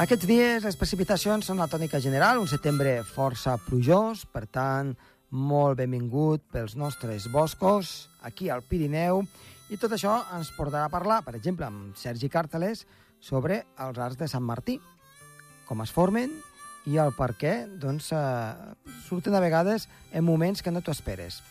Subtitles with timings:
[0.00, 4.94] Aquests dies les precipitacions són la tònica general, un setembre força plujós, per tant,
[5.28, 9.20] molt benvingut pels nostres boscos, aquí al Pirineu,
[9.68, 12.86] i tot això ens portarà a parlar, per exemple, amb Sergi Càrteles,
[13.20, 14.78] sobre els arts de Sant Martí,
[15.68, 16.32] com es formen
[16.88, 17.52] i el per què
[17.84, 19.84] doncs, eh, surten a vegades
[20.16, 21.42] en moments que no t'ho esperes.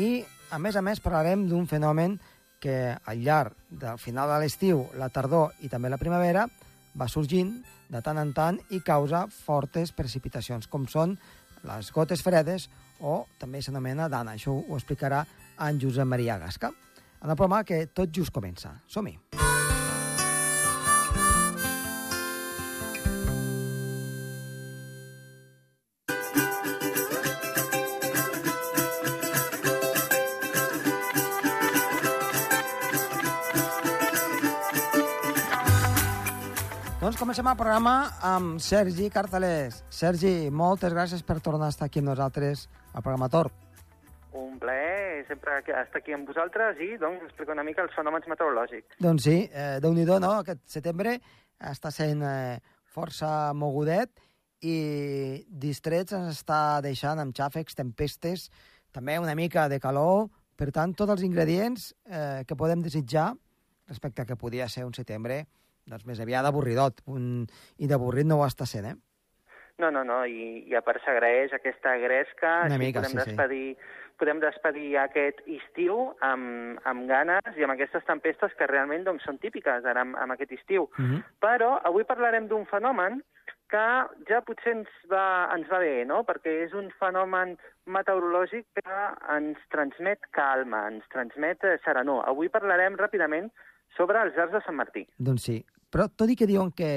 [0.00, 2.16] I, a més a més, parlarem d'un fenomen
[2.56, 6.48] que al llarg del final de l'estiu, la tardor i també la primavera
[6.98, 7.54] va sorgint
[7.92, 11.16] de tant en tant i causa fortes precipitacions, com són
[11.68, 12.68] les gotes fredes
[13.00, 14.36] o també s'anomena dana.
[14.36, 15.24] Això ho explicarà
[15.68, 16.72] en Josep Maria Gasca.
[17.22, 18.76] En el programa que tot just comença.
[18.90, 19.18] Som-hi!
[37.22, 37.92] Comencem el programa
[38.26, 39.76] amb Sergi Cartalés.
[39.94, 43.50] Sergi, moltes gràcies per tornar a estar aquí amb nosaltres al programa Tor.
[44.34, 48.98] Un plaer sempre estar aquí amb vosaltres i doncs, explicar una mica els fenòmens meteorològics.
[49.06, 50.32] Doncs sí, eh, déu nhi no?
[50.40, 51.14] Aquest setembre
[51.70, 52.58] està sent eh,
[52.90, 54.10] força mogudet
[54.66, 58.50] i distrets ens està deixant amb xàfecs, tempestes,
[58.90, 60.26] també una mica de calor.
[60.58, 63.30] Per tant, tots els ingredients eh, que podem desitjar
[63.86, 65.44] respecte a que podia ser un setembre
[65.86, 67.02] doncs més aviat avorridot.
[67.06, 67.46] Un...
[67.78, 68.96] I d'avorrit no ho està sent, eh?
[69.80, 73.30] No, no, no, i, i a part s'agraeix aquesta gresca, Una mica, podem sí, sí.
[73.32, 73.76] despedir,
[74.20, 79.40] podem despedir aquest estiu amb, amb ganes i amb aquestes tempestes que realment doncs, són
[79.42, 80.86] típiques ara amb, amb aquest estiu.
[80.92, 81.22] Uh -huh.
[81.40, 83.22] Però avui parlarem d'un fenomen
[83.72, 83.86] que
[84.28, 86.22] ja potser ens va, ens va bé, no?
[86.28, 88.98] perquè és un fenomen meteorològic que
[89.36, 92.28] ens transmet calma, ens transmet serenor.
[92.28, 93.50] Avui parlarem ràpidament
[93.96, 95.04] sobre els arts de Sant Martí.
[95.18, 95.58] Doncs sí.
[95.92, 96.92] Però tot i que diuen que...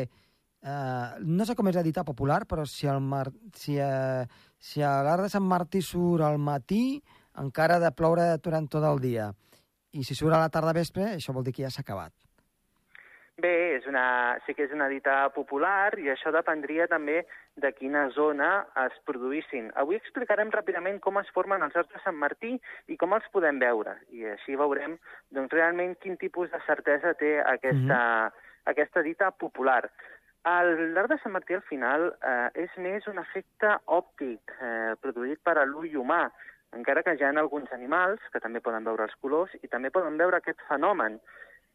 [0.65, 4.25] Eh, no sé com és la dita popular, però si el mar, si, eh,
[4.57, 7.01] si l'art de Sant Martí surt al matí,
[7.37, 9.29] encara ha de ploure durant tot el dia.
[9.93, 12.24] I si surt a la tarda vespre, això vol dir que ja s'ha acabat.
[13.35, 17.17] Bé, és una, sí que és una dita popular i això dependria també
[17.59, 18.51] de quina zona
[18.85, 19.67] es produïssin.
[19.81, 22.53] Avui explicarem ràpidament com es formen els arcs de Sant Martí
[22.87, 23.97] i com els podem veure.
[24.15, 24.95] I així veurem
[25.35, 27.99] doncs, realment quin tipus de certesa té aquesta,
[28.71, 29.83] aquesta dita popular.
[30.45, 35.57] L'art de Sant Martí, al final, eh, és més un efecte òptic eh, produït per
[35.57, 36.27] a l'ull humà,
[36.75, 40.15] encara que hi ha alguns animals que també poden veure els colors i també poden
[40.21, 41.19] veure aquest fenomen.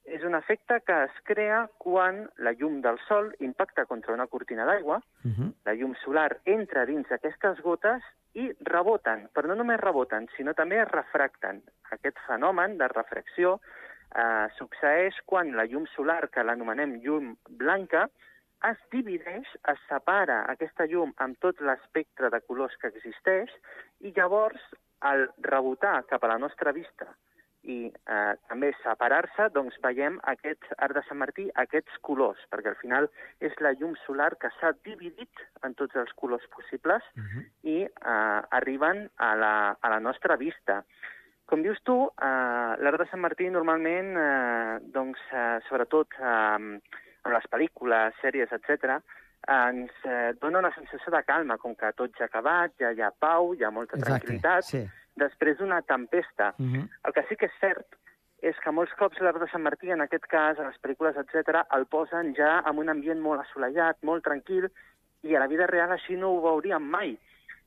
[0.05, 4.65] És un efecte que es crea quan la llum del sol impacta contra una cortina
[4.65, 5.53] d'aigua, Uh -huh.
[5.65, 8.03] la llum solar entra dins d'aquestes gotes
[8.34, 11.62] i reboten, però no només reboten, sinó també es refracten.
[11.91, 13.60] Aquest fenomen de refracció
[14.15, 18.09] eh, succeeix quan la llum solar, que l'anomenem llum blanca,
[18.71, 23.50] es divideix, es separa aquesta llum amb tot l'espectre de colors que existeix
[24.00, 24.60] i llavors,
[25.00, 27.06] al rebotar cap a la nostra vista
[27.62, 32.78] i eh, també separar-se, doncs veiem aquest arc de Sant Martí, aquests colors, perquè al
[32.81, 33.09] final
[33.41, 37.44] és la llum solar que s'ha dividit en tots els colors possibles Uh -huh.
[37.62, 40.84] i eh, arriben a la, a la nostra vista.
[41.44, 46.81] Com dius tu, eh, l'art de Sant Martí normalment, eh, doncs, eh, sobretot eh,
[47.25, 49.00] en les pel·lícules, sèries, etc,
[49.48, 53.00] ens eh, dona una sensació de calma, com que tot ja ha acabat, ja hi
[53.03, 54.84] ha pau, hi ha molta Exacte, tranquil·litat, sí.
[55.20, 56.54] Després d'una tempesta.
[56.58, 56.88] Uh -huh.
[57.04, 57.86] El que sí que és cert
[58.42, 61.60] és que molts cops l'art de Sant Martí, en aquest cas, a les pel·lícules, etc,
[61.76, 64.70] el posen ja en un ambient molt assolellat, molt tranquil,
[65.22, 67.19] i a la vida real així no ho veuríem mai.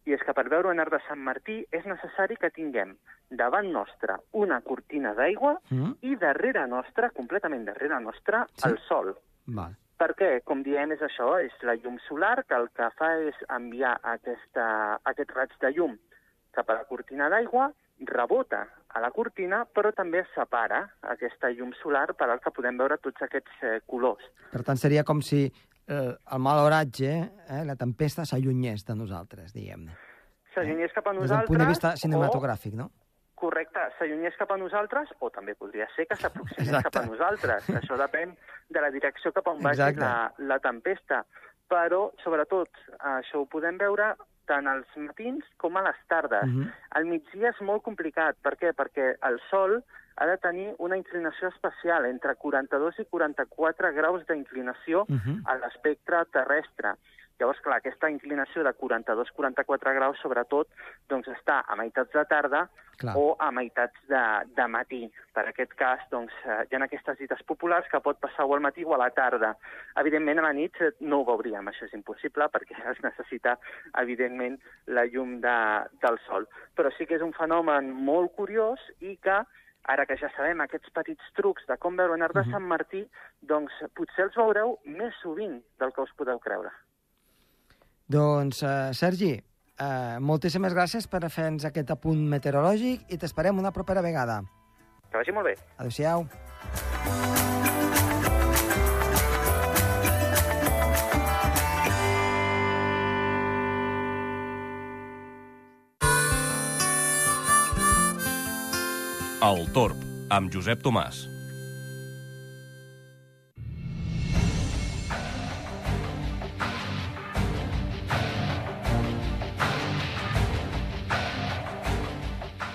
[0.06, 2.98] I és que per veure un art de Sant Martí és necessari que tinguem
[3.30, 5.96] davant nostre una cortina d'aigua Uh -huh.
[6.02, 8.70] i darrere nostra, completament darrere nostra, Sí.
[8.70, 9.16] el sol.
[9.48, 9.76] Val.
[10.00, 14.00] Perquè, com diem, és això, és la llum solar que el que fa és enviar
[14.02, 15.98] aquesta, aquest raig de llum
[16.54, 17.72] cap a la cortina d'aigua,
[18.08, 18.64] rebota
[18.94, 20.84] a la cortina, però també es separa
[21.14, 24.26] aquesta llum solar per al que podem veure tots aquests eh, colors.
[24.52, 27.14] Per tant, seria com si eh, el mal oratge,
[27.50, 29.96] eh, la tempesta, s'allunyés de nosaltres, diguem-ne.
[30.54, 31.50] S'allunyés cap a Des del nosaltres...
[31.50, 32.92] punt de vista o- cinematogràfic, no?
[33.44, 37.66] Correcte, s'allunyés cap a nosaltres o també podria ser que s'aproximés cap a nosaltres.
[37.76, 38.38] Això depèn
[38.70, 41.24] de la direcció cap on vagi la, la tempesta.
[41.68, 42.70] Però, sobretot,
[43.18, 44.14] això ho podem veure
[44.46, 46.46] tant als matins com a les tardes.
[46.46, 46.72] Mhm.
[46.92, 48.36] Al migdia és molt complicat.
[48.42, 48.74] Per què?
[48.74, 49.84] Perquè el Sol
[50.16, 55.42] ha de tenir una inclinació especial, entre 42 i 44 graus d'inclinació Mhm.
[55.46, 56.94] a l'espectre terrestre.
[57.44, 60.70] Llavors, clar, aquesta inclinació de 42-44 graus, sobretot,
[61.12, 62.62] doncs està a meitats de tarda
[63.02, 63.16] clar.
[63.20, 64.22] o a meitats de,
[64.56, 65.02] de matí.
[65.36, 68.64] Per aquest cas, doncs, eh, hi ha aquestes dites populars que pot passar o al
[68.64, 69.52] matí o a la tarda.
[70.00, 73.58] Evidentment, a la nit eh, no ho veuríem, això és impossible, perquè es necessita,
[74.00, 74.56] evidentment,
[74.88, 75.58] la llum de,
[76.06, 76.48] del sol.
[76.80, 79.42] Però sí que és un fenomen molt curiós i que
[79.84, 82.56] ara que ja sabem aquests petits trucs de com veure un arc de mhm.
[82.56, 83.04] Sant Martí,
[83.52, 86.72] doncs potser els veureu més sovint del que us podeu creure.
[88.12, 89.38] Doncs, uh, Sergi,
[89.80, 94.42] uh, moltíssimes gràcies per fer-nos aquest apunt meteorològic i t'esperem una propera vegada.
[95.10, 95.58] Que vagi molt bé.
[95.78, 96.28] Adéu-siau.
[109.44, 110.00] El Torb,
[110.32, 111.33] amb Josep Tomàs.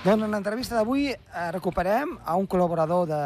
[0.08, 1.16] Doncs en l'entrevista d'avui eh,
[1.52, 3.16] recuperem a un col·laborador de,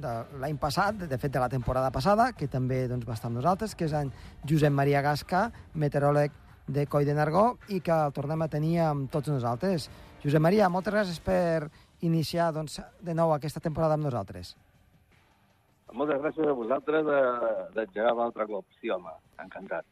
[0.00, 3.36] de l'any passat, de fet de la temporada passada, que també doncs, va estar amb
[3.36, 4.08] nosaltres, que és en
[4.48, 5.42] Josep Maria Gasca,
[5.76, 6.32] meteoròleg
[6.72, 9.90] de Coi de Nargó, i que el tornem a tenir amb tots nosaltres.
[10.24, 11.68] Josep Maria, moltes gràcies per
[12.00, 14.56] iniciar doncs, de nou aquesta temporada amb nosaltres.
[15.92, 17.12] Moltes gràcies a vosaltres
[17.76, 18.64] d'engegar l'altre cop.
[18.80, 19.84] Sí, home, encantat.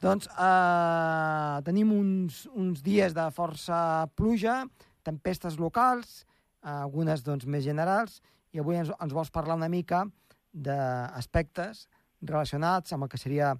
[0.00, 4.62] Doncs eh, tenim uns, uns dies de força pluja,
[5.08, 6.22] tempestes locals,
[6.62, 8.20] algunes doncs, més generals,
[8.52, 10.04] i avui ens, ens vols parlar una mica
[10.52, 11.86] d'aspectes
[12.22, 13.54] relacionats amb el que seria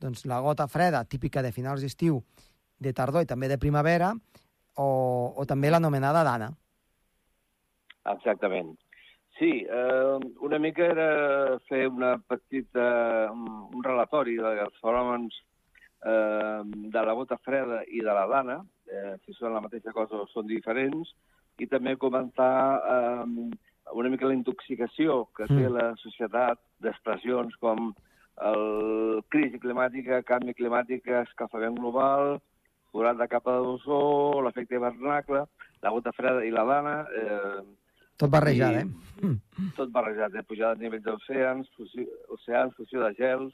[0.00, 2.20] doncs, la gota freda, típica de finals d'estiu,
[2.78, 4.12] de tardor i també de primavera,
[4.76, 4.88] o,
[5.36, 6.50] o també l'anomenada dana.
[8.12, 8.74] Exactament.
[9.38, 12.86] Sí, eh, una mica era fer una petita,
[13.32, 13.44] un,
[13.76, 15.36] un relatori dels fenòmens
[16.08, 18.60] eh, de la bota freda i de la dana,
[18.90, 21.12] eh, si són la mateixa cosa o són diferents,
[21.58, 22.52] i també comentar
[22.94, 23.24] eh,
[23.94, 25.72] una mica la intoxicació que té mm.
[25.76, 27.92] la societat d'expressions com
[28.46, 32.36] el crisi climàtica, canvi climàtic, escalfament global,
[32.92, 35.46] forat de capa d'ozó, l'efecte hivernacle,
[35.82, 37.64] la gota freda i la dana, eh,
[38.16, 39.30] tot barrejat, eh?
[39.76, 40.44] Tot barrejat, eh?
[40.48, 41.68] Pujada de nivells d'oceans,
[42.32, 43.52] oceans, fusió de gels,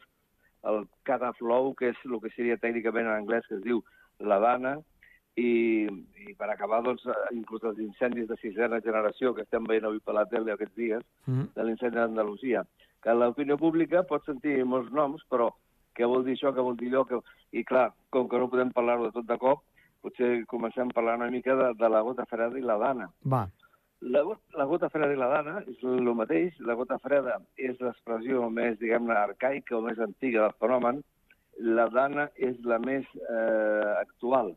[0.71, 3.83] el cataflow, que és el que seria tècnicament en anglès, que es diu
[4.23, 4.77] la dana,
[5.37, 5.89] i,
[6.29, 10.15] i per acabar, doncs, inclús els incendis de sisena generació que estem veient avui per
[10.19, 11.49] la tele aquests dies, mm -hmm.
[11.55, 12.65] de l'incendi d'Andalusia,
[13.03, 15.51] que l'opinió pública pot sentir molts noms, però
[15.97, 17.21] què vol dir això, què vol dir allò, que...
[17.53, 19.63] i clar, com que no podem parlar-ho de tot de cop,
[20.03, 23.11] potser comencem a parlar una mica de, de la gota freda i la dana.
[23.25, 23.49] Va.
[24.03, 24.23] La,
[24.59, 26.57] la gota freda i la dana és el mateix.
[26.67, 31.03] La gota freda és l'expressió més, diguem-ne, arcaica o més antiga del fenomen.
[31.79, 34.57] La dana és la més eh, actual.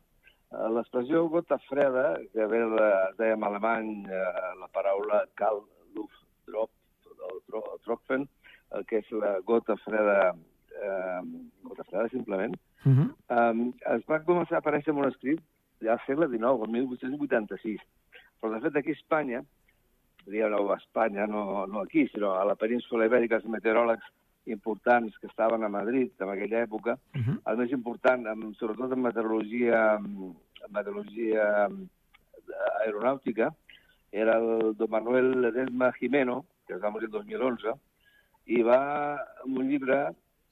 [0.56, 5.64] Eh, l'expressió gota freda, que ve de, dèiem alemany, eh, la paraula Karl
[5.96, 6.72] Luftdrop,
[7.56, 8.28] o Tropfen,
[8.76, 10.34] el que és la gota freda,
[10.76, 11.22] eh,
[11.64, 12.56] gota freda simplement,
[12.86, 13.10] uh -huh.
[13.36, 15.42] eh, es va començar a aparèixer en un escrit
[15.82, 17.82] ja al segle XIX, el 1886
[18.46, 19.40] però, de fet, aquí a Espanya,
[20.26, 24.06] diguem a Espanya, no, no aquí, sinó a la península ibèrica, els meteoròlegs
[24.54, 27.40] importants que estaven a Madrid en aquella època, uh -huh.
[27.52, 29.98] el més important, amb, sobretot en meteorologia,
[30.70, 33.52] meteorologia eh, aeronàutica,
[34.12, 37.74] era el don Manuel Ledesma Jimeno, que es va morir el 2011,
[38.56, 38.80] i va,
[39.46, 39.98] en un llibre,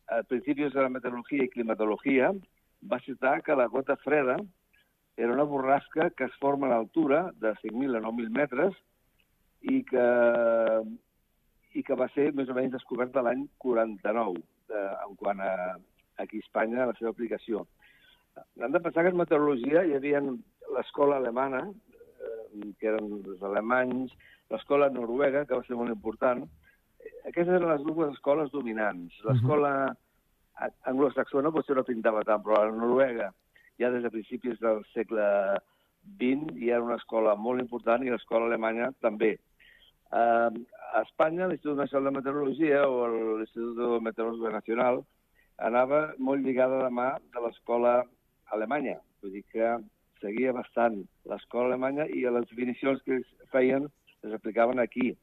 [0.10, 2.34] a principis de la meteorologia i climatologia,
[2.92, 4.38] va citar que la gota freda
[5.16, 8.76] era una borrasca que es forma a l'altura de 5.000 a 9.000 metres
[9.62, 10.08] i que,
[11.74, 15.54] i que va ser més o menys descoberta l'any 49, de, en quant a
[16.18, 17.66] aquí a Espanya la seva aplicació.
[18.36, 20.22] Hem de pensar que en meteorologia hi havia
[20.76, 24.14] l'escola alemana, eh, que eren els alemanys,
[24.54, 26.44] l'escola noruega, que va ser molt important.
[27.28, 29.20] Aquestes eren les dues escoles dominants.
[29.28, 29.74] L'escola
[30.90, 33.32] anglosaxona potser no pintava tant, però la noruega
[33.82, 35.26] ja des de principis del segle
[36.22, 39.34] XX hi era una escola molt important i l'escola alemanya també.
[40.14, 45.02] A Espanya, l'Institut Nacional de Meteorologia o l'Institut de Meteorologia Nacional
[45.58, 48.04] anava molt lligada a la mà de l'escola
[48.52, 49.00] alemanya.
[49.22, 49.76] Vull dir que
[50.22, 53.88] seguia bastant l'escola alemanya i les definicions que es feien
[54.24, 55.14] les aplicaven aquí.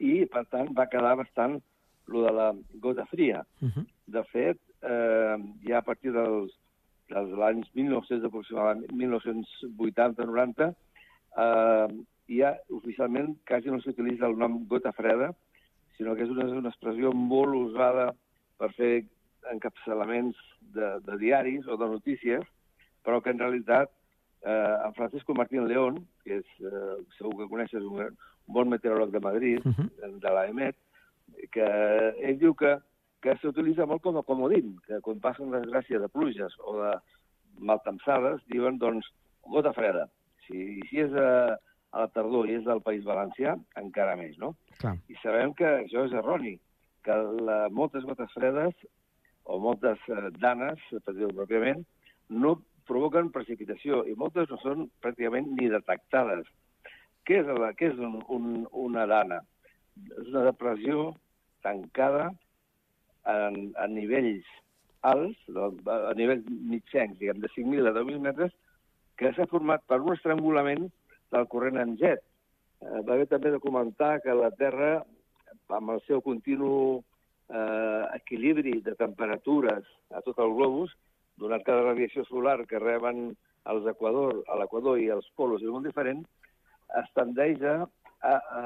[0.00, 1.58] I, per tant, va quedar bastant
[2.10, 2.48] lo de la
[2.80, 3.44] gota fria.
[3.60, 3.86] Uh -huh.
[4.06, 5.36] De fet, eh,
[5.68, 6.56] ja a partir dels
[7.10, 10.74] dels anys 1900, aproximadament 1980-90,
[11.36, 11.88] eh,
[12.38, 15.32] ja oficialment quasi no s'utilitza el nom gota freda,
[15.96, 18.12] sinó que és una, una expressió molt usada
[18.60, 18.92] per fer
[19.52, 20.36] encapçalaments
[20.74, 22.44] de, de diaris o de notícies,
[23.04, 23.90] però que en realitat
[24.42, 29.12] eh, en Francisco Martín León, que és, eh, segur que coneixes, un, un bon meteoròleg
[29.14, 30.20] de Madrid, uh -huh.
[30.20, 30.76] de l'AEMET,
[31.52, 31.66] que
[32.20, 32.78] ell diu que,
[33.20, 36.92] que s'utilitza molt com a comodín, que quan passa una desgràcia de pluges o de
[37.58, 39.06] maltempsades, diuen, doncs,
[39.42, 40.08] gota freda.
[40.46, 41.58] Si, si és a,
[41.92, 44.54] a la tardor i és del País Valencià, encara més, no?
[44.78, 44.96] Clar.
[45.08, 46.58] I sabem que això és erroni,
[47.04, 47.16] que
[47.46, 48.74] la, moltes gotes fredes
[49.50, 51.82] o moltes eh, danes, per dir-ho pròpiament,
[52.30, 52.56] no
[52.90, 56.46] provoquen precipitació i moltes no són pràcticament ni detectades.
[57.26, 58.46] Què és, la, què és un, un,
[58.86, 59.40] una dana?
[60.16, 61.10] És una depressió
[61.66, 62.30] tancada
[63.28, 64.48] en, a nivells
[65.06, 68.56] alts, a nivells mitjans, diguem, de 5.000 a 10.000 metres,
[69.20, 70.88] que s'ha format per un estrangulament
[71.34, 72.22] del corrent en jet.
[72.80, 74.92] Eh, va haver també de comentar que la Terra,
[75.70, 76.72] amb el seu continu
[77.50, 80.92] eh, equilibri de temperatures a tot el globus,
[81.40, 83.30] donat cada radiació solar que reben
[83.70, 86.22] els equador, a l'equador i els polos és molt diferent,
[87.00, 87.76] es tendeix a,
[88.20, 88.62] a, a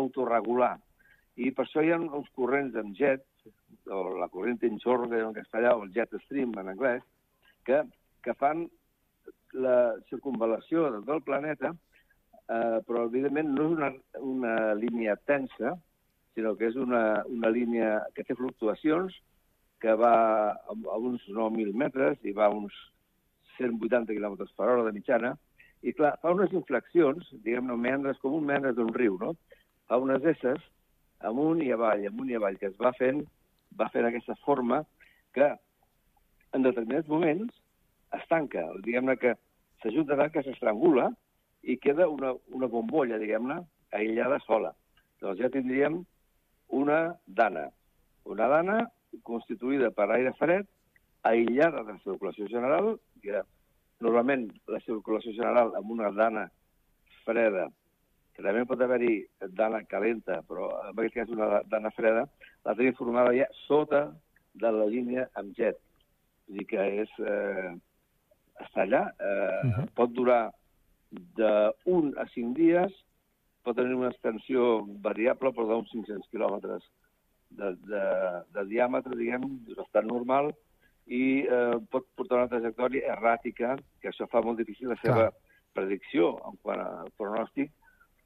[0.00, 0.76] autorregular.
[1.38, 3.24] I per això hi ha uns corrents en jet,
[3.88, 7.04] o la corrent que en castellà, o el jet stream en anglès,
[7.64, 7.82] que,
[8.24, 8.66] que fan
[9.52, 11.72] la circunvalació de tot el planeta,
[12.48, 13.92] eh, però evidentment no és una,
[14.32, 15.76] una línia tensa,
[16.38, 19.16] sinó que és una, una línia que té fluctuacions,
[19.82, 20.14] que va
[20.54, 22.74] a, a uns 9.000 metres i va a uns
[23.56, 25.32] 180 km per hora de mitjana,
[25.82, 29.32] i clar, fa unes inflexions, diguem-ne, meandres com un meandre d'un riu, no?
[29.90, 30.62] Fa unes esses
[31.26, 33.24] amunt i avall, amunt i avall, que es va fent,
[33.78, 34.84] va fent aquesta forma
[35.34, 35.48] que
[36.54, 37.56] en determinats moments
[38.14, 39.34] es tanca, diguem-ne que
[39.82, 41.08] s'ajunta tant que s'estrangula
[41.66, 43.58] i queda una, una bombolla, diguem-ne,
[43.98, 44.70] aïllada sola.
[45.18, 45.98] Llavors ja tindríem
[46.68, 47.68] una dana.
[48.28, 48.78] Una dana
[49.24, 50.66] constituïda per aire fred,
[51.28, 53.42] aïllada de la circulació general, que
[54.04, 56.46] normalment la circulació general amb una dana
[57.24, 57.66] freda,
[58.36, 59.16] que també pot haver-hi
[59.58, 62.28] dana calenta, però en aquest cas una dana freda,
[62.64, 64.06] la tenim formada ja sota
[64.54, 65.80] de la línia amb jet.
[66.46, 67.72] Vull dir que és, eh,
[68.62, 69.88] està allà, eh, uh -huh.
[69.94, 70.52] pot durar
[71.10, 72.92] d'un a cinc dies,
[73.64, 76.86] pot tenir una extensió variable, però d'uns 500 quilòmetres
[77.50, 78.04] de, de,
[78.54, 79.44] de diàmetre, diguem,
[79.76, 80.52] bastant normal,
[81.08, 85.36] i eh, pot portar una trajectòria erràtica, que això fa molt difícil la seva Clar.
[85.76, 87.72] predicció en quant al pronòstic,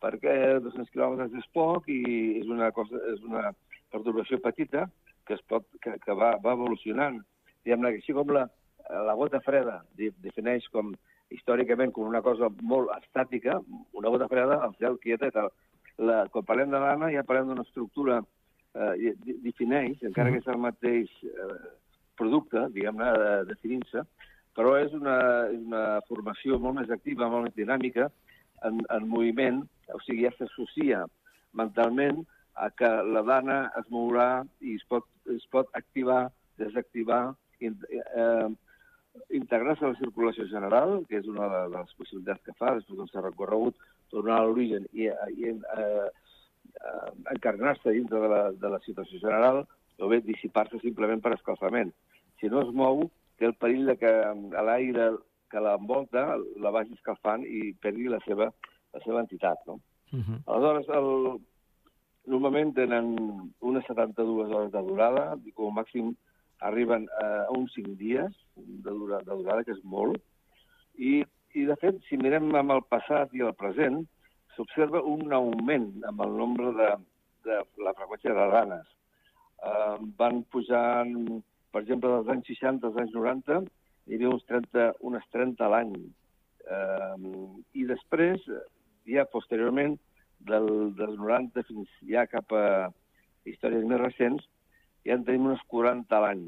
[0.02, 0.34] perquè
[0.64, 2.02] 200 quilòmetres és poc i
[2.40, 3.52] és una, cosa, és una
[3.92, 4.88] perturbació petita
[5.26, 7.20] que, es pot, que, que va, va evolucionant.
[7.62, 8.48] Diguem-ne així com la,
[8.90, 10.90] la gota freda defineix com
[11.34, 13.58] històricament com una cosa molt estàtica,
[13.98, 15.48] una gota freda al cel quieteta.
[16.02, 18.20] La, quan parlem de l'Anna ja parlem d'una estructura
[18.74, 19.12] eh,
[19.44, 21.56] defineix, encara que és el mateix eh,
[22.18, 23.10] producte, diguem-ne,
[23.48, 24.04] definint-se,
[24.56, 25.16] però és una,
[25.52, 28.08] és una formació molt més activa, molt més dinàmica,
[28.68, 29.62] en, en moviment,
[29.92, 31.04] o sigui, ja s'associa
[31.58, 32.22] mentalment
[32.54, 36.26] a que la dana es mourà i es pot, es pot activar,
[36.60, 37.22] desactivar,
[37.60, 38.48] eh,
[39.30, 43.08] integrar-se a la circulació general, que és una de les possibilitats que fa, després que
[43.12, 43.76] s'ha recorregut,
[44.12, 46.08] tornar a l'origen i, i eh,
[46.80, 49.62] eh, encarnar-se dintre de la, de la situació general
[50.02, 51.92] o bé dissipar-se simplement per escalfament.
[52.40, 53.06] Si no es mou,
[53.38, 54.12] té el perill de que
[54.66, 55.12] l'aire
[55.52, 58.48] que l'envolta la vagi escalfant i perdi la seva,
[58.96, 59.60] la seva entitat.
[59.68, 59.78] No?
[60.12, 60.38] Uh -huh.
[60.46, 61.40] Aleshores, el,
[62.26, 63.16] normalment tenen
[63.60, 66.14] unes 72 hores de durada i com a màxim
[66.68, 70.18] arriben a uns 5 dies de durada, de durada que és molt.
[70.96, 71.22] I,
[71.54, 74.02] I, de fet, si mirem amb el passat i el present,
[74.56, 76.90] s'observa un augment amb el nombre de,
[77.48, 78.88] de la freqüència de ranes.
[79.62, 81.14] Uh, van pujant,
[81.72, 83.60] per exemple, dels anys 60 als anys 90,
[84.08, 85.92] hi havia uns 30, unes 30 a l'any.
[86.62, 88.42] Uh, I després,
[89.08, 89.96] ja posteriorment,
[90.48, 92.66] del, dels 90 fins ja cap a
[93.48, 94.46] històries més recents,
[95.06, 96.44] ja en tenim unes 40 a l'any.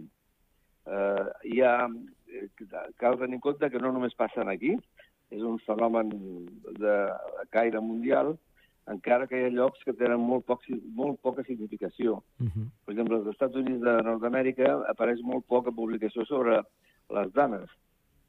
[0.85, 1.77] Uh, ja
[3.01, 4.75] cal tenir en compte que no només passen aquí,
[5.35, 6.11] és un fenomen
[6.79, 6.97] de
[7.55, 8.35] caire mundial,
[8.91, 10.67] encara que hi ha llocs que tenen molt, poc,
[10.99, 12.19] molt poca significació.
[12.41, 12.67] Uh -huh.
[12.85, 16.63] Per exemple, als Estats Units de Nord-Amèrica apareix molt poca publicació sobre
[17.11, 17.71] les dames,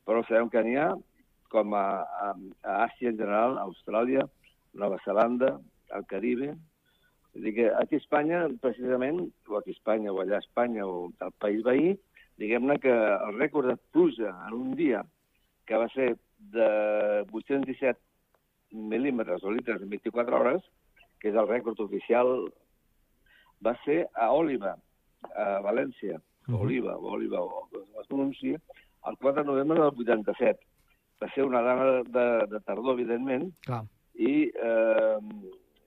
[0.05, 0.95] però sabem que n'hi ha,
[1.49, 1.87] com a,
[2.25, 4.27] a, a Àsia en general, a Austràlia,
[4.73, 5.59] Nova Zelanda,
[5.91, 6.55] al Caribe.
[7.35, 10.85] És dir que aquí a Espanya, precisament, o aquí a Espanya, o allà a Espanya,
[10.87, 11.95] o al país veí,
[12.39, 15.03] diguem-ne que el rècord de pluja en un dia,
[15.67, 16.13] que va ser
[16.55, 16.67] de
[17.31, 17.99] 817
[18.75, 20.63] mil·límetres o litres en 24 hores,
[21.19, 22.31] que és el rècord oficial,
[23.65, 24.75] va ser a Òliva,
[25.35, 26.21] a València.
[26.47, 26.61] uh -huh.
[26.61, 28.59] Oliva, Oliva, o com es pronuncia,
[29.07, 30.59] el 4 de novembre del 87.
[31.21, 33.83] Va ser una dana de, de tardor, evidentment, Clar.
[34.13, 35.17] i, eh,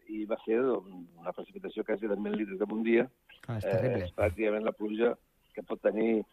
[0.09, 0.89] i va ser doncs,
[1.21, 3.09] una precipitació quasi de 1.000 litres en un dia.
[3.43, 4.05] Clar, és Eh, terrible.
[4.05, 5.15] és pràcticament la pluja
[5.55, 6.25] que pot tenir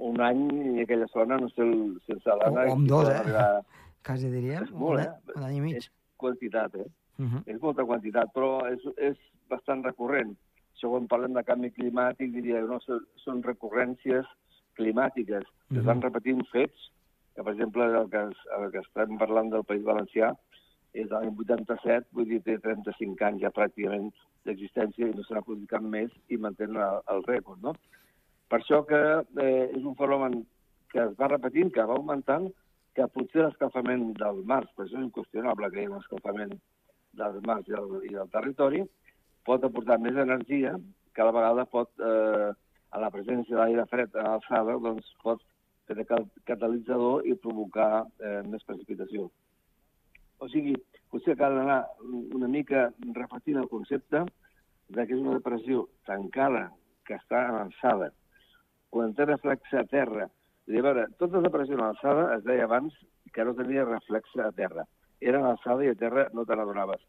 [0.00, 0.42] un any
[0.76, 2.64] i aquella zona, no sé el, sense l'Anna...
[2.66, 3.16] O- o amb dos, eh?
[3.20, 3.62] Arribar...
[4.06, 5.32] Quasi diríem, És molt, eh?
[5.34, 5.76] un any i mig.
[5.80, 6.86] És quantitat, eh?
[7.18, 7.42] Uh -huh.
[7.46, 9.16] És molta quantitat, però és, és
[9.48, 10.36] bastant recurrent.
[10.76, 12.78] Això quan parlem de canvi climàtic, diria que no,
[13.24, 14.24] són, recurrències
[14.76, 15.42] climàtiques.
[15.42, 15.78] Uh -huh.
[15.78, 16.02] Es van Mhm.
[16.04, 16.92] repetint fets,
[17.34, 20.36] que per exemple el que, el que estem parlant del País Valencià
[21.02, 24.10] és l'any 87, vull dir, té 35 anys ja pràcticament
[24.48, 27.74] d'existència i no se n'ha produït cap més i mantén el, el rècord, no?
[28.50, 29.00] Per això que
[29.42, 30.38] eh, és un fenomen
[30.92, 32.46] que es va repetint, que va augmentant,
[32.96, 36.54] que potser l'escalfament dels mars, per això és inqüestionable que hi hagi un escalfament
[37.20, 38.84] dels mars i del, i del territori,
[39.48, 40.76] pot aportar més energia,
[41.12, 42.48] que a la vegada pot, eh,
[42.90, 45.42] a la presència de l'aire fred a l'alçada, doncs pot
[45.86, 46.06] fer de
[46.48, 49.28] catalitzador i provocar eh, més precipitació.
[50.38, 50.74] O sigui,
[51.12, 51.82] potser cal anar
[52.36, 54.24] una mica repetint el concepte
[54.88, 56.68] de que és una depressió tancada,
[57.06, 58.10] que està en alçada,
[58.90, 60.26] quan té reflexe a terra.
[60.66, 62.94] A veure, tota depressió en alçada es deia abans
[63.32, 64.86] que no tenia reflexe a terra.
[65.20, 67.00] Era en alçada i a terra no te n'adonaves.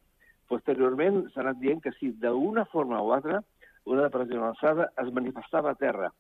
[0.48, 3.42] Posteriorment s'ha anat dient que si d'una forma o altra
[3.88, 6.12] una depressió en alçada es manifestava a terra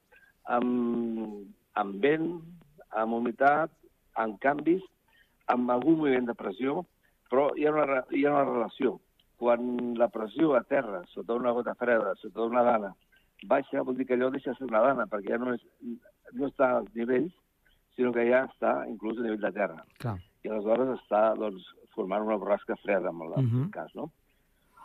[0.57, 1.47] amb,
[1.79, 2.29] amb vent,
[3.01, 3.71] amb humitat,
[4.23, 4.83] amb canvis,
[5.53, 6.83] amb algun moviment de pressió,
[7.31, 8.97] però hi ha una, hi ha una relació.
[9.37, 12.93] Quan la pressió a terra, sota una gota freda, sota una dana,
[13.45, 15.61] baixa, vol dir que allò deixa de ser una dana, perquè ja no, és,
[16.33, 17.33] no està als nivells,
[17.95, 19.83] sinó que ja està inclús a nivell de terra.
[20.01, 20.17] Clar.
[20.43, 23.69] I aleshores està doncs, formant una borrasca freda, en el uh Mhm.
[23.71, 23.93] cas.
[23.95, 24.11] No?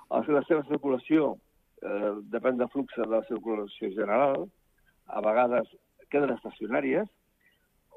[0.08, 1.36] O sigui, la seva circulació
[1.82, 4.46] eh, depèn del flux de la circulació general,
[5.08, 5.66] a vegades
[6.10, 7.08] queden estacionàries,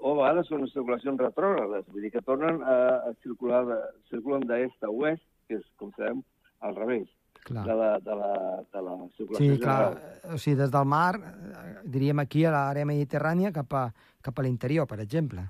[0.02, 2.78] o a vegades són circulacions retrògrades, vull dir que tornen a,
[3.10, 3.78] a circular, de,
[4.12, 6.24] circulen d'est a oest, que és, com sabem,
[6.66, 7.08] al revés
[7.46, 7.64] Clar.
[7.68, 8.32] de la, de la,
[8.74, 9.78] de la circulació Sí, clar.
[9.94, 10.34] general.
[10.34, 13.86] O sigui, des del mar, eh, diríem aquí a l'àrea mediterrània, cap a,
[14.26, 15.46] cap a l'interior, per exemple.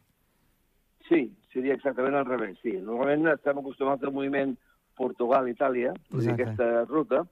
[1.08, 2.74] Sí, seria exactament al revés, sí.
[2.82, 4.56] Normalment estem acostumats al moviment
[5.00, 5.94] Portugal-Itàlia,
[6.34, 7.24] aquesta ruta,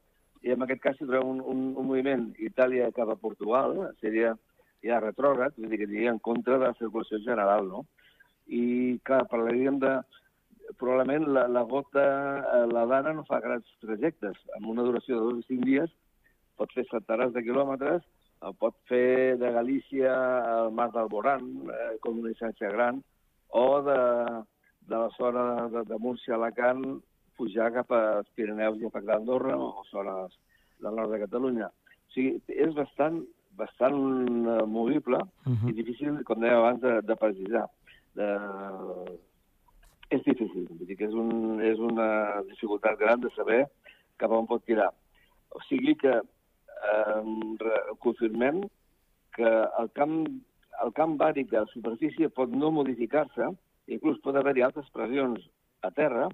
[0.44, 4.34] i en aquest cas si trobem un, un, un moviment Itàlia cap a Portugal, seria
[4.84, 7.86] ja retrògrad, vull dir que diria en contra de la circulació general, no?
[8.48, 9.98] I, clar, parlaríem de...
[10.80, 12.04] Probablement la, la gota,
[12.39, 14.38] eh, la dana no fa grans trajectes.
[14.56, 15.91] Amb una duració de dos o cinc dies
[16.58, 18.06] pot fer centenars de quilòmetres,
[18.60, 20.13] pot fer de Galícia
[20.54, 23.02] al mar d'Alborán, eh, com una distància gran,
[23.54, 24.00] o de,
[24.88, 26.84] de la zona de, de Múrcia a Alacant
[27.38, 30.36] pujar cap als Pirineus i afectar Andorra o zones
[30.82, 31.69] del nord de Catalunya.
[31.69, 33.24] O sigui, és bastant,
[33.58, 35.74] bastant eh, movible Uh i -huh.
[35.74, 37.68] difícil, com dèiem abans, de, de precisar.
[38.16, 38.28] De...
[40.10, 43.66] És difícil, vull dir que és, un, és una dificultat gran de saber
[44.18, 44.92] cap a on pot tirar.
[45.50, 46.13] O sigui que
[46.92, 47.22] eh,
[48.00, 48.62] confirmem
[49.36, 50.28] que el camp,
[50.84, 53.50] el camp bàric de la superfície pot no modificar-se,
[53.88, 55.50] inclús pot haver-hi altres pressions
[55.82, 56.30] a terra,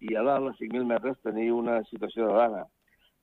[0.00, 2.64] i a dalt, a 5.000 metres, tenir una situació de dana.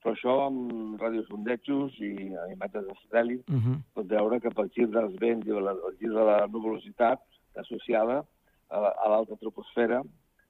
[0.06, 2.12] Però això amb radiosondejos i
[2.54, 3.78] imatges de satèl·lit Uh -huh.
[3.96, 7.20] pot veure que pel gir dels vents i la, el gir de la nuvolositat
[7.56, 8.24] associada
[8.70, 10.04] a, la- a l'alta troposfera,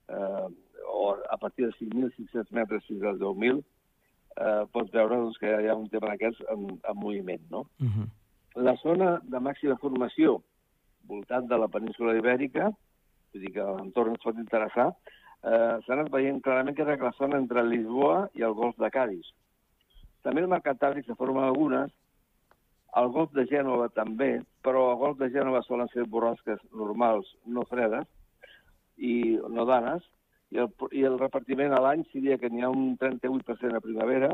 [0.09, 0.47] eh,
[0.93, 3.63] o a partir de 5.500 metres fins als 10.000,
[4.37, 7.41] eh, pots veure doncs, que hi ha un tema d'aquests en, en moviment.
[7.49, 7.59] No?
[7.79, 8.07] Uh -huh.
[8.55, 10.41] La zona de màxima formació
[11.07, 12.71] voltant de la península ibèrica,
[13.33, 14.93] vull dir que l'entorn ens pot interessar,
[15.43, 18.89] eh, s'ha anat veient clarament que era la zona entre Lisboa i el golf de
[18.89, 19.25] Cádiz.
[20.25, 21.91] També el mar Cantàbric se formen algunes,
[22.99, 27.65] el golf de Gènova també, però el golf de Gènova solen ser borrasques normals, no
[27.69, 28.07] fredes,
[28.97, 30.05] i no danes,
[30.55, 34.31] i el, i el repartiment a l'any seria que n'hi ha un 38% a primavera,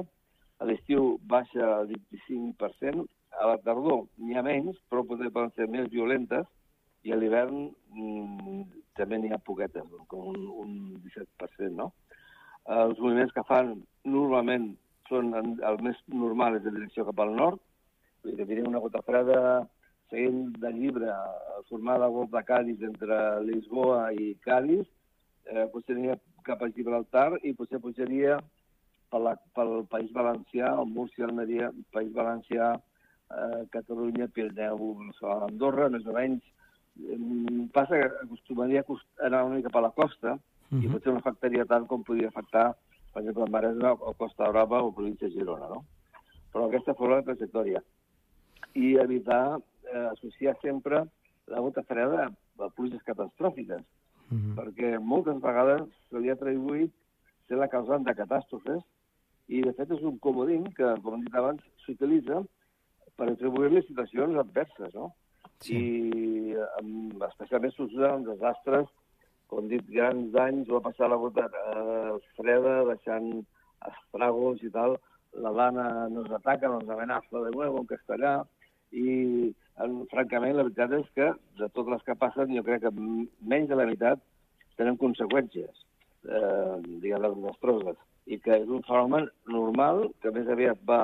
[0.61, 3.07] a l'estiu baixa al 25%,
[3.41, 6.45] a la tardor n'hi ha menys, però poden ser més violentes,
[7.03, 7.65] i a l'hivern
[7.97, 8.61] mm,
[8.99, 10.77] també n'hi ha poquetes, com un, un
[11.07, 11.89] 17%, no?
[12.69, 13.73] Els moviments que fan
[14.05, 14.69] normalment
[15.11, 17.59] són el més normal és de direcció cap al nord,
[18.23, 19.41] dir que diria una gota freda
[20.11, 21.13] seguint de llibre
[21.69, 24.85] formada al golf de Cádiz entre Lisboa i Cádiz,
[25.47, 28.37] eh, potser aniria cap a Gibraltar i potser pujaria
[29.11, 34.95] per la, pel País Valencià, o Múrcia, Almeria, País Valencià, eh, Catalunya, Pirineu,
[35.37, 36.47] Andorra, més o menys.
[37.75, 40.37] Passa que acostumaria a anar una mica per la costa
[40.71, 40.91] Uh i -huh.
[40.91, 42.75] potser no afectaria tant com podria afectar,
[43.13, 45.83] per exemple, el Maresme o Costa Brava o província de Girona, no?
[46.51, 47.81] Però aquesta fos la trajectòria.
[48.73, 51.03] i evitar eh, associar sempre
[51.47, 53.81] la gota freda a pluges catastròfiques,
[54.31, 54.55] Mm -hmm.
[54.55, 56.91] perquè moltes vegades se li ha atribuït
[57.47, 58.81] ser la causant de catàstrofes
[59.47, 62.37] i, de fet, és un comodín que, com hem dit abans, s'utilitza
[63.17, 65.11] per atribuir-li situacions adverses, no?
[65.59, 65.75] Sí.
[65.75, 68.87] I um, especialment s'usa en desastres,
[69.51, 73.27] com dit, grans danys, va passar la gota eh, freda, deixant
[73.89, 74.95] estragos i tal,
[75.43, 78.33] la dana nos ataca, nos amenaza de nuevo en castellà,
[78.91, 79.51] i
[79.83, 81.27] en, francament la veritat és que
[81.59, 84.23] de totes les que passen jo crec que menys de la meitat
[84.79, 85.83] tenen conseqüències,
[86.27, 87.99] eh, diguem desastroses,
[88.31, 91.03] i que és un fenomen normal que més aviat va,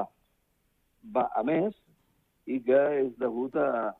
[1.15, 1.75] va a més
[2.47, 3.91] i que és degut a,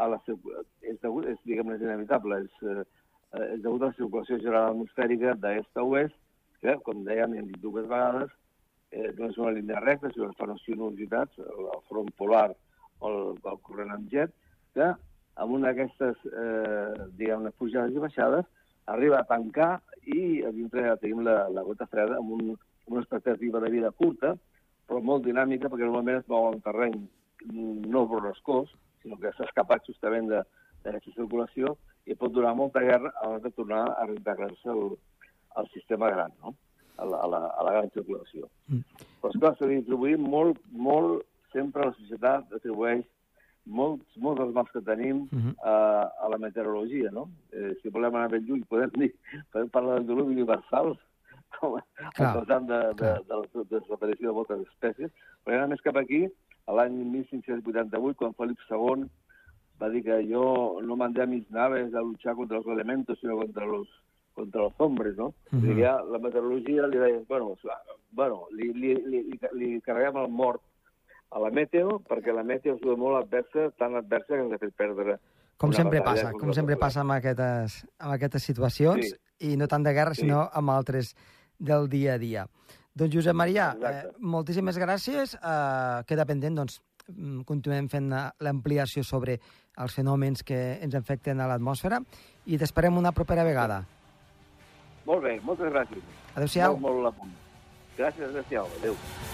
[0.00, 2.84] a la és degut, és, diguem és inevitable, és,
[3.34, 6.16] eh, és degut a la circulació general atmosfèrica d'est a oest,
[6.62, 8.30] que, com dèiem, hem dit dues vegades,
[8.92, 12.50] eh, no és una línia recta, sinó que fan sinuositats, el, el front polar
[13.00, 14.34] o el, el corrent amb jet,
[14.76, 14.92] que
[15.42, 18.46] amb una d'aquestes, eh, diguem pujades i baixades,
[18.92, 19.72] arriba a tancar
[20.10, 22.54] i a dintre tenim la, la gota freda amb un,
[22.90, 24.34] una expectativa de vida curta,
[24.86, 26.98] però molt dinàmica, perquè normalment es mou en terreny
[27.92, 28.70] no borrascós,
[29.02, 33.84] sinó que s'ha escapat justament d'aquesta circulació i pot durar molta guerra abans de tornar
[33.94, 34.96] a reintegrar-se al,
[35.56, 36.54] al sistema gran, no?
[36.98, 38.48] a, la, a, la, a la gran circulació.
[38.68, 38.82] Mm.
[39.20, 43.04] Però, esclar, s'ha d'introduir molt, molt, sempre la societat atribueix
[43.66, 45.54] molts, molts dels mals que tenim Mhm.
[45.62, 45.74] a,
[46.24, 47.28] a la meteorologia, no?
[47.52, 49.12] Eh, si volem anar ben lluny, podem, dir,
[49.52, 50.96] podem parlar del diluvi universal,
[51.60, 51.82] com a
[52.16, 55.12] causant de, de, de, la desaparició de moltes espècies,
[55.44, 56.24] però ja més cap aquí,
[56.66, 59.06] a l'any 1588, quan Felip II
[59.80, 63.36] va dir que jo no mandé a mis naves a luchar contra los elementos, sino
[63.36, 63.88] contra los,
[64.34, 65.34] contra los hombres, no?
[65.52, 65.58] Uh.
[65.58, 65.78] -huh.
[65.78, 67.56] I ja la meteorologia li deia, bueno,
[68.10, 70.62] bueno li, li, li, li, li carreguem el mort
[71.30, 74.74] a la meteo, perquè la meteo és molt adversa, tan adversa que ens ha fet
[74.76, 75.18] perdre
[75.62, 79.52] Com sempre passa, com sempre passa amb aquestes, amb aquestes situacions, Sí.
[79.52, 80.22] i no tant de guerra, Sí.
[80.22, 81.14] sinó amb altres
[81.58, 82.46] del dia a dia.
[82.94, 85.34] Doncs Josep Maria, eh, moltíssimes gràcies.
[85.34, 89.38] Eh, queda pendent, doncs, mm, continuem fent eh, l'ampliació sobre
[89.78, 92.02] els fenòmens que ens afecten a l'atmosfera
[92.46, 93.82] i t'esperem una propera vegada.
[95.06, 96.02] Molt bé, moltes gràcies.
[96.34, 96.76] Adéu-siau.
[96.78, 97.32] Molt, molt a punt.
[97.96, 98.68] Gràcies, adéu-siau.
[98.80, 98.96] Adéu.
[98.96, 99.31] I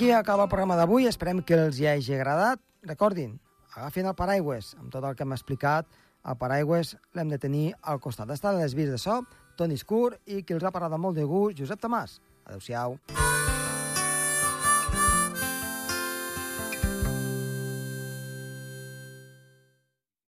[0.00, 1.04] aquí acaba el programa d'avui.
[1.04, 2.60] Esperem que els hi hagi agradat.
[2.88, 3.34] Recordin,
[3.76, 4.70] agafin el paraigües.
[4.80, 5.90] Amb tot el que hem explicat,
[6.24, 8.32] el paraigües l'hem de tenir al costat.
[8.32, 9.18] Està a les vies de so,
[9.60, 12.16] Toni Escur, i qui els ha parlat molt de gust, Josep Tomàs.
[12.48, 12.96] Adéu-siau.